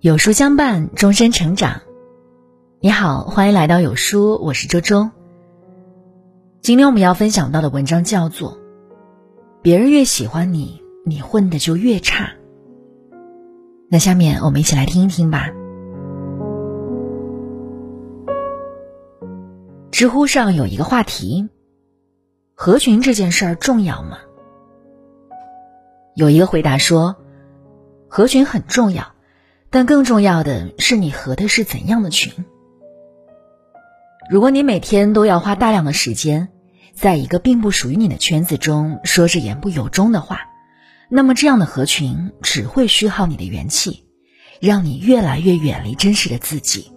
[0.00, 1.82] 有书相伴，终身成长。
[2.80, 5.10] 你好，欢迎来到有书，我是周周。
[6.62, 8.52] 今天我们要分享到的文章叫做
[9.60, 12.24] 《别人越喜欢你，你混的就越差》。
[13.90, 15.50] 那下面我们一起来听一听吧。
[19.90, 21.48] 知乎上有一个话题：
[22.60, 24.18] 合群这件事儿重要吗？
[26.16, 27.14] 有一个回答说：
[28.08, 29.14] 合群很重要。
[29.70, 32.44] 但更重要的是，你合的是怎样的群？
[34.28, 36.48] 如果你每天都要花大量的时间，
[36.94, 40.40] 在一个并不属于你的圈子中说着言不由衷的话，
[41.08, 44.04] 那么这样的合群只会虚耗你的元气，
[44.60, 46.90] 让你越来越远离真实的自己。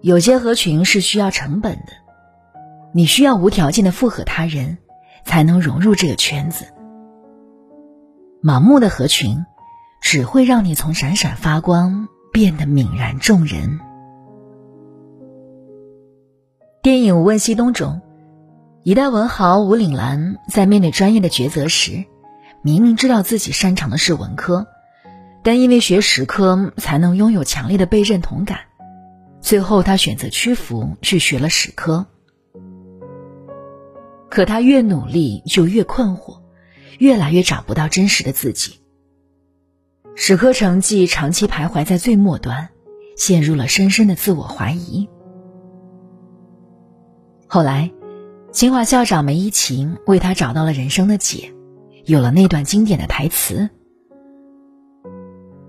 [0.00, 1.92] 有些合群是需要成本的，
[2.96, 4.78] 你需要无条件的附和他人，
[5.22, 6.64] 才能融入这个圈子。
[8.42, 9.44] 盲目的合群，
[10.00, 13.80] 只会让你从闪闪发光变得泯然众人。
[16.82, 18.00] 电影《无问西东》中，
[18.82, 22.06] 一代文豪吴岭澜在面对专业的抉择时，
[22.62, 24.66] 明明知道自己擅长的是文科，
[25.42, 28.60] 但因为学实科才能拥有强烈的被认同感，
[29.42, 32.06] 最后他选择屈服去学了史科。
[34.36, 36.42] 可他越努力，就越困惑。
[36.98, 38.80] 越来越找不到真实的自己，
[40.14, 42.68] 史科成绩长期徘徊在最末端，
[43.16, 45.08] 陷入了深深的自我怀疑。
[47.46, 47.90] 后来，
[48.52, 51.54] 清华校长梅贻琦为他找到了人生的解，
[52.04, 53.70] 有了那段经典的台词：“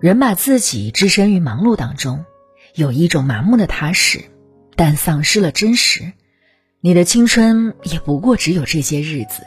[0.01, 2.25] 人把自己置身于忙碌当中，
[2.75, 4.25] 有一种麻木的踏实，
[4.75, 6.11] 但丧失了真实。
[6.88, 9.43] 你的青春也不过只有这些日子。”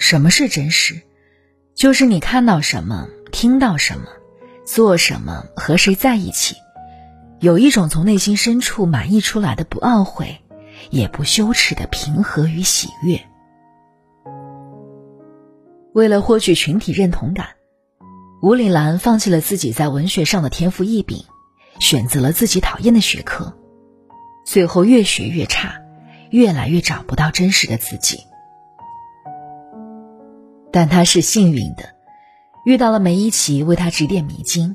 [0.00, 1.02] 什么是真实？
[1.74, 4.06] 就是你看到什么，听到什么，
[4.64, 6.56] 做什么，和谁在一起，
[7.38, 10.40] 有一种从内心深处满溢出来的不懊悔，
[10.88, 13.20] 也不羞耻的平和与喜悦。
[15.92, 17.48] 为了获取群体认同感，
[18.40, 21.26] 吴岭澜放弃了自己在文学上的天赋异禀，
[21.78, 23.54] 选择了自己讨厌的学科，
[24.44, 25.80] 最后越学越差，
[26.30, 28.26] 越来越找不到真实的自己。
[30.72, 31.94] 但他是幸运的，
[32.64, 34.74] 遇到了梅贻琦为他指点迷津，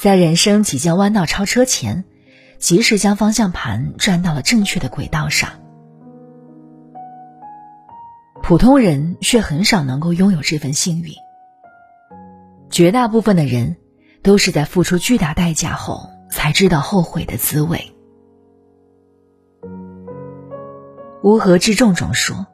[0.00, 2.04] 在人生即将弯道超车前，
[2.58, 5.50] 及时将方向盘转到了正确的轨道上。
[8.42, 11.12] 普通人却很少能够拥有这份幸运，
[12.70, 13.76] 绝大部分的人
[14.22, 17.94] 都是在付出巨大代价后才知道后悔的滋味。
[21.22, 22.46] 乌合之众中说。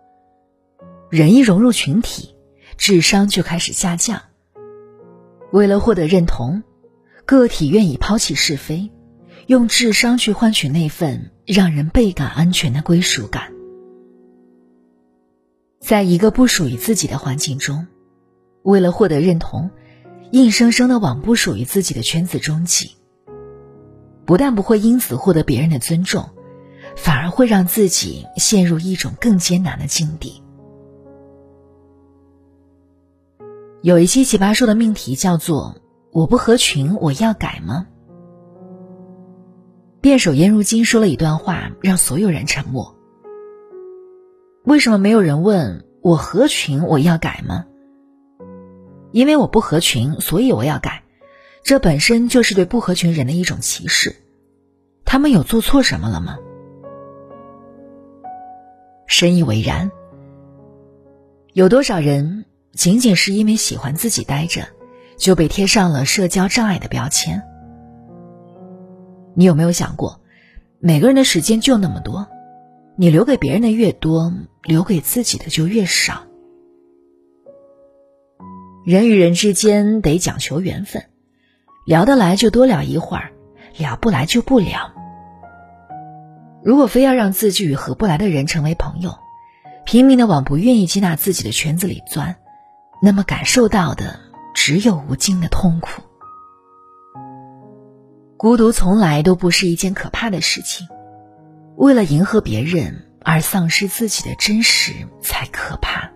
[1.11, 2.35] 人一融入群体，
[2.77, 4.21] 智商就开始下降。
[5.53, 6.63] 为了获得认同，
[7.25, 8.91] 个体愿意抛弃是非，
[9.47, 13.55] 用智商去换取那份让人倍感安全的归属感。
[15.81, 17.87] 在一个不属于自己的环境中，
[18.63, 19.71] 为了获得认同，
[20.31, 22.97] 硬生生的往不属于自己的圈子中挤，
[24.27, 26.29] 不但不会因此获得别人的尊重，
[27.01, 30.43] 反而会让自己陷入一种更艰难的境地。
[33.81, 35.77] 有一期奇葩说的命题叫做
[36.13, 37.87] “我不合群，我要改吗？”
[40.03, 42.97] 辩手颜如晶说了一段话，让所有人沉默。
[44.65, 47.65] 为什么没有人问我合群，我要改吗？
[49.13, 51.05] 因为我不合群，所以我要改。
[51.63, 54.17] 这本身就是对不合群人的一种歧视。
[55.05, 56.39] 他们有做错什么了吗？
[59.19, 59.91] 深以为然。
[61.53, 62.45] 有多少人？
[62.73, 64.69] 仅仅是因为喜欢自己待着，
[65.17, 67.43] 就被贴上了社交障碍的标签。
[69.35, 70.21] 你有没有想过，
[70.79, 72.29] 每个人的时间就那么多，
[72.95, 74.33] 你留给别人的越多，
[74.63, 76.23] 留给自己的就越少。
[78.87, 81.03] 人与人之间得讲求缘分，
[81.85, 83.33] 聊得来就多聊一会儿，
[83.79, 84.93] 聊不来就不聊。
[86.69, 89.19] 如果非要让自己与合不来的人成为朋友，
[89.87, 92.37] 拼命的往不愿意接纳自己的圈子里钻。
[93.01, 94.21] 那么感受到的
[94.55, 96.03] 只有无尽的痛苦。
[98.37, 100.87] 孤独从来都不是一件可怕的事情，
[101.75, 104.93] 为了迎合别人而丧失自己的真实
[105.23, 106.11] 才可怕。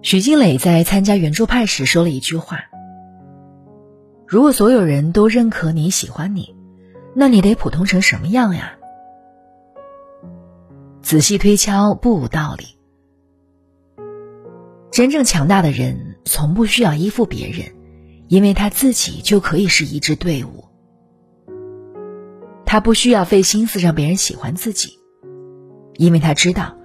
[0.00, 2.60] 徐静蕾在参加圆桌派时说了一句话
[4.28, 6.54] ：“如果所有人都认可你喜欢你，
[7.18, 8.76] 那你得普通成什么样呀？
[11.00, 12.66] 仔细推敲，不无道理。
[14.90, 17.74] 真正强大的人，从不需要依附别人，
[18.28, 20.66] 因为他自己就可以是一支队伍。
[22.66, 24.98] 他不需要费心思让别人喜欢自己，
[25.94, 26.76] 因为他知道，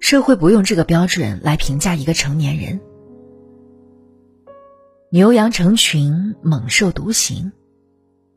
[0.00, 2.80] 社会不用这个标准来评价一个成年人。
[5.10, 7.52] 牛羊成群，猛兽独行。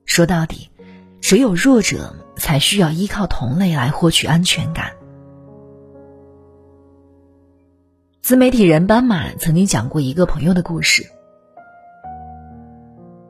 [0.04, 0.70] 说到底，
[1.22, 4.92] 只有弱者才需要依靠同类来获取安全感。
[8.22, 11.06] 自媒体人斑马曾经讲过一个朋友的故事。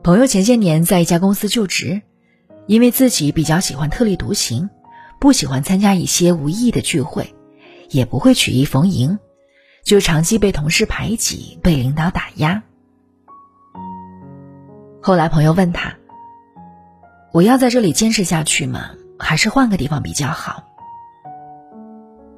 [0.02, 2.02] 朋友前些年在一家公司就职。
[2.68, 4.68] 因为自己比较喜欢特立独行，
[5.18, 7.34] 不喜欢参加一些无意义的聚会，
[7.88, 9.18] 也不会曲意逢迎，
[9.84, 12.62] 就长期被同事排挤，被领导打压。
[15.00, 15.96] 后来朋友问他
[17.32, 18.90] ：“我要在这里坚持下去吗？
[19.18, 20.64] 还是换个地方比较好？”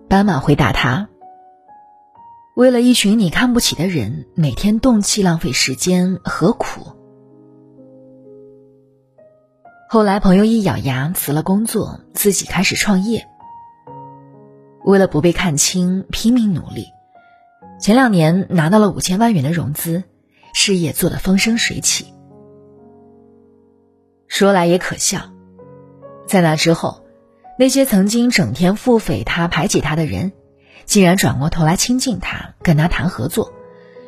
[0.08, 1.08] 斑马回答他
[2.56, 6.92] ：“为了一群你看不起的人，每天动气浪费时间，何苦？”
[9.88, 13.26] 后来，朋友一咬牙辞了工作，自己开始创业。
[14.84, 16.86] 为了不被看清，拼命努力。
[17.80, 20.04] 前两年拿到了五千万元的融资，
[20.54, 22.14] 事业做得风生水起。
[24.30, 25.32] 说来也可笑，
[26.28, 27.04] 在那之后，
[27.58, 30.30] 那些曾经整天腹诽他、排挤他的人，
[30.86, 33.52] 竟然转过头来亲近他，跟他谈合作，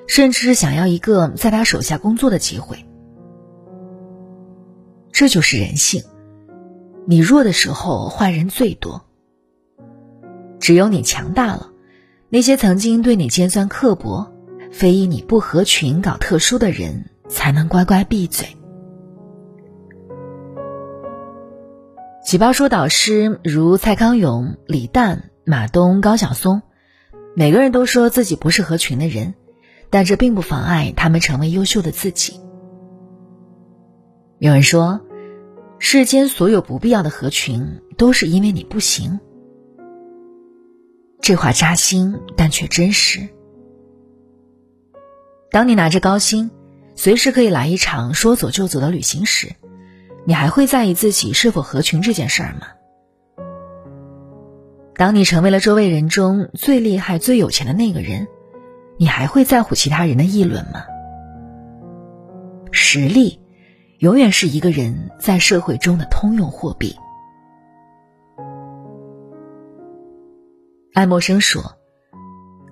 [0.07, 2.87] 甚至是想要一个在他手下工作的机会。
[5.11, 6.05] 这就是人性。
[7.05, 9.05] 你弱的时候，坏人最多。
[10.61, 11.73] 只有你强大了，
[12.29, 14.33] 那些曾经对你尖酸刻薄、
[14.71, 18.57] 非议你不合群、搞特殊的人，才能乖乖闭嘴。
[22.33, 26.63] 奇葩说导师如蔡康永、李诞、马东、高晓松，
[27.37, 29.35] 每个人都说自己不是合群的人，
[29.91, 32.41] 但这并不妨碍他们成为优秀的自己。
[34.39, 35.03] 有人说，
[35.79, 39.21] 世间所有不必要的合群，都是因为你不行。
[41.21, 43.29] 这话扎心，但却真实。
[45.51, 46.51] 当你拿着高薪，
[46.97, 49.53] 随时可以来一场说走就走的旅行时，
[50.25, 52.67] 你还会在意自己是否合群这件事儿吗？
[54.95, 58.29] 当你成为了周围人中最厉害、最有钱的那个人，
[58.99, 60.85] 你还会在乎其他人的议论吗？
[62.71, 63.39] 实力。
[63.99, 66.97] 永远是一个人在社会中的通用货币。
[70.93, 71.63] 爱默生说：“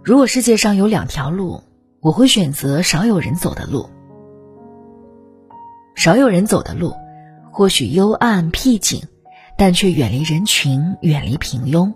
[0.03, 1.63] 如果世界上有两条路，
[2.01, 3.89] 我会选择少有人走的路。
[5.95, 6.95] 少有人走的路，
[7.51, 9.03] 或许幽暗僻静，
[9.57, 11.93] 但却远离人群，远离平庸。”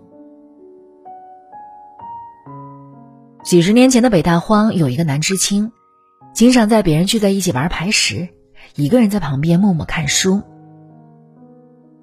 [3.43, 5.71] 几十年前的北大荒有一个男知青，
[6.33, 8.29] 经常在别人聚在一起玩牌时。
[8.75, 10.41] 一个人在旁边默默看书。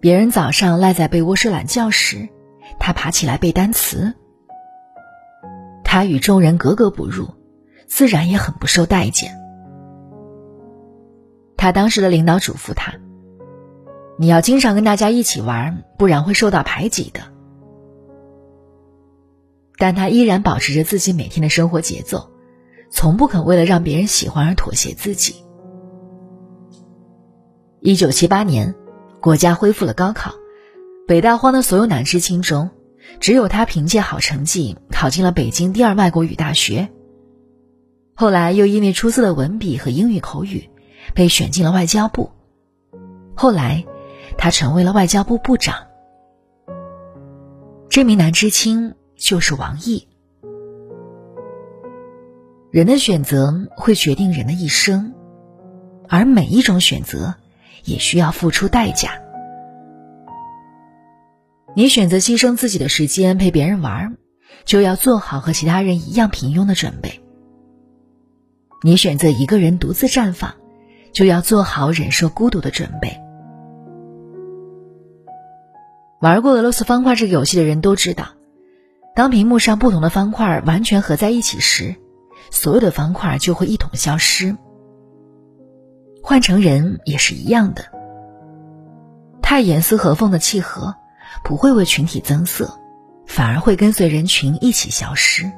[0.00, 2.28] 别人早上赖在被窝睡懒觉时，
[2.78, 4.14] 他爬起来背单词。
[5.84, 7.28] 他与众人格格不入，
[7.86, 9.34] 自然也很不受待见。
[11.56, 12.94] 他当时的领导嘱咐他
[14.22, 17.22] ：“你要经常跟大家一起玩，不然会受到排挤的。”
[19.76, 22.30] 但他依然保持着自己每天的生活节奏，
[22.88, 25.42] 从不肯为了让别人喜欢而妥协自己。
[27.80, 28.76] 一九七八年，
[29.20, 30.34] 国家恢复了高考，
[31.08, 32.70] 北大荒的所有男知青中，
[33.18, 36.90] 只有他凭借好成绩考进了北京第二外国语大学。
[38.14, 40.70] 后来又因为出色的文笔和英语口语，
[41.12, 42.30] 被选进了外交部。
[43.34, 43.84] 后来，
[44.36, 45.86] 他成为了外交部部长。
[47.88, 50.08] 这名男知青就是王毅。
[52.70, 55.14] 人的选择会决定人的一生，
[56.08, 57.34] 而每一种选择。
[57.84, 59.20] 也需要付出代价。
[61.74, 64.16] 你选择牺牲自己的时间陪别人玩，
[64.64, 67.20] 就要做好和其他人一样平庸的准备。
[68.84, 70.54] 你选择一个人独自绽放，
[71.12, 73.20] 就要做好忍受孤独的准备。
[76.22, 78.28] 玩过俄罗斯方块这个游戏的人都知道，
[79.16, 81.96] 当屏幕上不同的方块完全合在一起时，
[82.52, 84.56] 所有的方块就会一同消失。
[86.22, 87.86] 换成人也是一样的，
[89.42, 90.94] 太严丝合缝的契合，
[91.42, 92.78] 不会为群体增色，
[93.26, 95.50] 反而会跟随人群一起消失。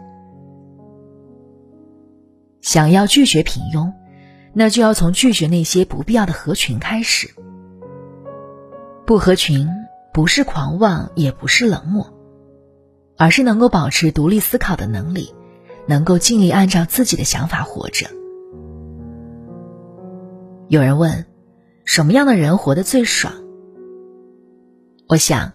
[2.62, 3.92] 想要拒绝平庸，
[4.54, 7.28] 那就要从拒绝那些不必要的合群开始。
[9.04, 9.68] 不合群
[10.14, 12.14] 不是狂妄，也不是冷漠，
[13.16, 15.34] 而是能够保持独立思考的能力，
[15.88, 18.06] 能够尽力按照自己的想法活着。
[20.68, 21.26] 有人问，
[21.84, 23.34] 什么样的人活得最爽？
[25.08, 25.52] 我想，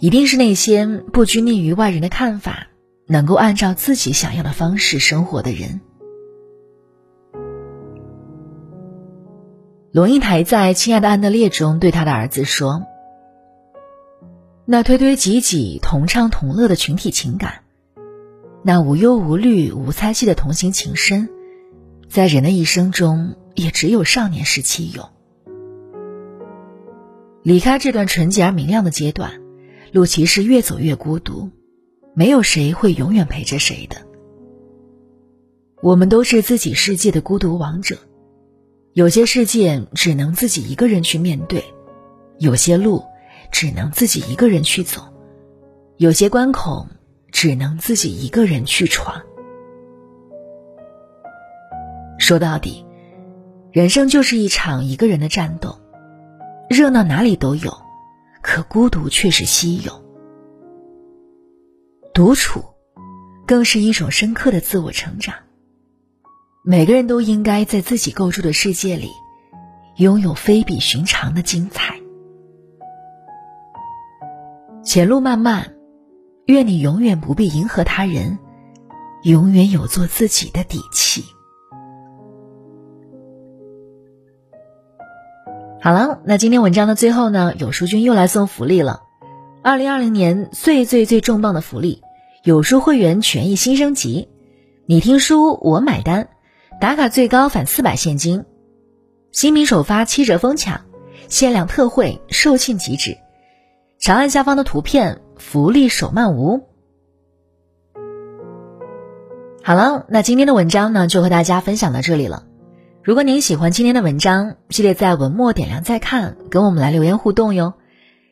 [0.00, 2.68] 一定是那些不拘泥于外人的看法，
[3.06, 5.82] 能够按照自己想要的方式生活的人。
[9.92, 12.86] 龙应台在《亲爱的安德烈》中对他的儿子说
[14.64, 17.62] ：“那推推挤挤、同唱同乐的群体情感，
[18.62, 21.28] 那无忧无虑、无猜忌的同行情深，
[22.08, 25.08] 在人的一生中，也只有少年时期有。
[27.42, 29.40] 离开这段纯洁而明亮的阶段，
[29.90, 31.50] 路其实越走越孤独，
[32.14, 33.96] 没有谁会永远陪着谁的。
[35.82, 37.98] 我们都是自己世界的孤独王者。”
[38.94, 41.64] 有些事件只能自己一个人去面对，
[42.38, 43.02] 有些路
[43.52, 45.02] 只能自己一个人去走，
[45.98, 46.88] 有些关口
[47.30, 49.22] 只能自己一个人去闯。
[52.18, 52.84] 说到底，
[53.70, 55.78] 人生就是一场一个人的战斗，
[56.68, 57.72] 热闹哪里都有，
[58.42, 60.02] 可孤独却是稀有。
[62.14, 62.64] 独处，
[63.46, 65.34] 更是一种深刻的自我成长。
[66.64, 69.10] 每个人都应该在自己构筑的世界里，
[69.96, 72.01] 拥有非比寻常的精彩。
[74.84, 75.76] 前路漫漫，
[76.46, 78.40] 愿你永远不必迎合他人，
[79.22, 81.22] 永远有做自己的底气。
[85.80, 89.02] 好了，那今天文章的最后呢，有书君又来送福利了。
[89.62, 92.02] 二零二零年最最最重磅的福利，
[92.42, 94.28] 有书会员权益新升级，
[94.86, 96.28] 你听书我买单。
[96.80, 98.44] 打卡最高返四百现金，
[99.30, 100.80] 新品首发七折疯抢，
[101.28, 103.16] 限量特惠，售罄即止。
[104.02, 106.66] 长按下方的图片，福利手慢无。
[109.62, 112.44] 好了，那今天的文章呢，就和大家分享到这里了。
[113.04, 117.74] 如果您喜欢今天的文章，记得在文末点亮再看，跟我们来留言互动哟。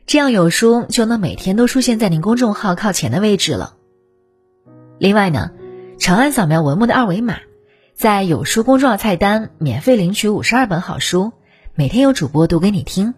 [0.05, 3.77] 这样有书就能每天都出现在您公众号靠前的位置了。
[4.97, 5.51] 另外呢，
[5.97, 7.37] 长按扫描文末的二维码。
[7.93, 11.31] 在有书公众号菜单免费领取五十二本好书，
[11.75, 13.13] 每天有主播读给你听。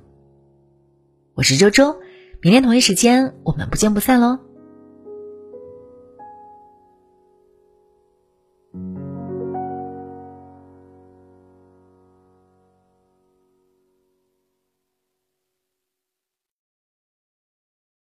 [1.34, 1.96] 我是周周，
[2.44, 4.38] 明天同一时间我们不见不散喽。